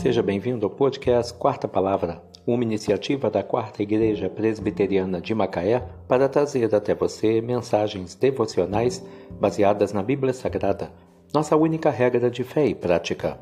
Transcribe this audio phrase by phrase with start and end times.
[0.00, 6.26] Seja bem-vindo ao podcast Quarta Palavra, uma iniciativa da Quarta Igreja Presbiteriana de Macaé para
[6.26, 9.04] trazer até você mensagens devocionais
[9.38, 10.90] baseadas na Bíblia Sagrada,
[11.34, 13.38] nossa única regra de fé e prática.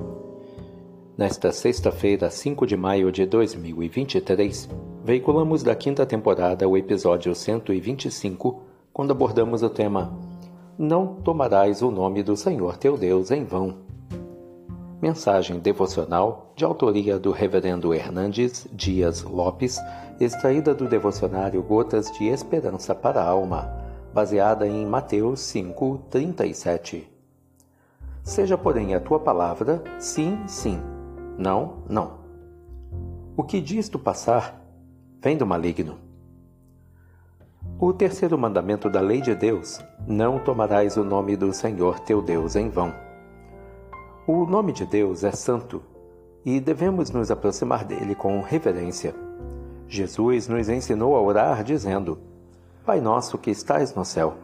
[1.17, 4.69] Nesta sexta-feira, 5 de maio de 2023,
[5.05, 10.13] veiculamos da quinta temporada o episódio 125, quando abordamos o tema
[10.77, 13.88] Não tomarás o nome do Senhor teu Deus em vão.
[15.01, 19.79] Mensagem devocional de autoria do Reverendo Hernandes Dias Lopes,
[20.19, 23.71] extraída do devocionário Gotas de Esperança para a Alma,
[24.13, 27.07] baseada em Mateus 5:37.
[28.25, 30.83] Seja, porém, a tua palavra sim, sim,
[31.39, 32.19] não, não.
[33.37, 34.61] O que disto passar
[35.23, 35.97] vem do maligno.
[37.79, 42.57] O terceiro mandamento da lei de Deus: não tomarás o nome do Senhor teu Deus
[42.57, 43.08] em vão.
[44.31, 45.83] O nome de Deus é santo
[46.45, 49.15] e devemos nos aproximar dele com reverência.
[49.87, 52.19] Jesus nos ensinou a orar dizendo:
[52.85, 54.35] Pai nosso que estais no céu,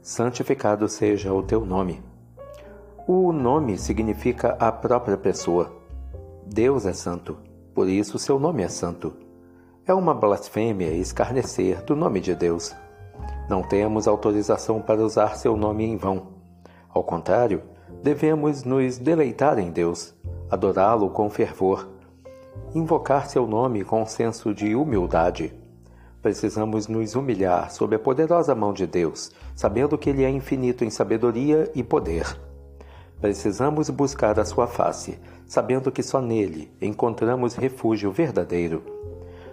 [0.00, 2.02] santificado seja o teu nome.
[3.06, 5.70] O nome significa a própria pessoa.
[6.44, 7.38] Deus é santo,
[7.72, 9.12] por isso seu nome é santo.
[9.86, 12.74] É uma blasfêmia escarnecer do nome de Deus.
[13.48, 16.26] Não temos autorização para usar seu nome em vão.
[16.92, 17.62] Ao contrário,
[18.02, 20.14] devemos nos deleitar em Deus,
[20.50, 21.88] adorá-lo com fervor,
[22.74, 25.52] invocar seu nome com senso de humildade.
[26.22, 30.90] Precisamos nos humilhar sob a poderosa mão de Deus, sabendo que Ele é infinito em
[30.90, 32.38] sabedoria e poder.
[33.20, 38.82] Precisamos buscar a sua face, sabendo que só nele encontramos refúgio verdadeiro.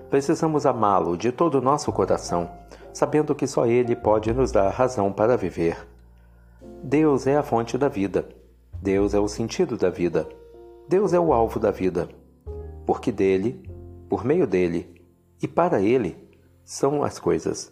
[0.10, 2.50] Precisamos amá-lo de todo o nosso coração,
[2.94, 5.78] sabendo que só ele pode nos dar razão para viver.
[6.84, 8.28] Deus é a fonte da vida.
[8.82, 10.28] Deus é o sentido da vida.
[10.88, 12.10] Deus é o alvo da vida.
[12.86, 13.70] Porque dele,
[14.10, 15.06] por meio dele
[15.42, 16.18] e para ele
[16.64, 17.72] são as coisas.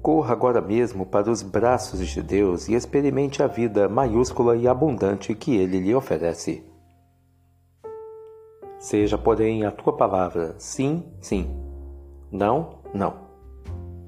[0.00, 5.34] Corra agora mesmo para os braços de Deus e experimente a vida maiúscula e abundante
[5.34, 6.64] que ele lhe oferece.
[8.78, 11.50] Seja, porém, a tua palavra sim, sim,
[12.30, 13.26] não, não.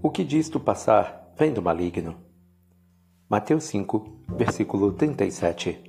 [0.00, 2.29] O que disto passar vem do maligno.
[3.30, 5.80] Mateus 5, versículo 37.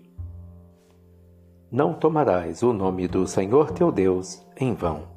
[1.72, 5.08] Não tomarás o nome do Senhor teu Deus em vão.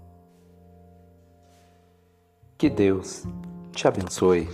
[2.57, 3.27] Que Deus
[3.73, 4.49] te abençoe.